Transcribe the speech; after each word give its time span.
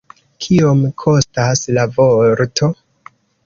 Kiom 0.45 0.81
kostas 1.03 1.63
la 1.77 1.87
vorto? 2.01 2.75